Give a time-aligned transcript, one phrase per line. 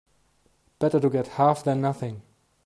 [0.79, 2.23] Better to get half than nothing.